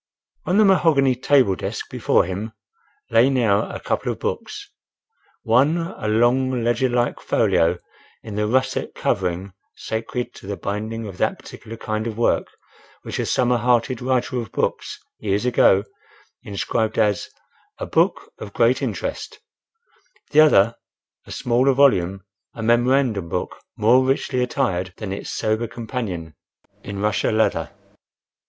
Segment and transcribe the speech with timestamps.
[0.47, 2.53] On the mahogany table desk before him
[3.11, 4.71] lay now a couple of books:
[5.43, 7.77] one a long, ledger like folio
[8.23, 12.47] in the russet covering sacred to the binding of that particular kind of work
[13.03, 15.83] which a summer hearted Writer of books years ago
[16.41, 17.29] inscribed as
[17.77, 19.39] "a book of great interest;"
[20.31, 20.73] the other,
[21.27, 22.23] a smaller volume,
[22.55, 26.33] a memorandum book, more richly attired than its sober companion,
[26.81, 27.69] in Russia leather.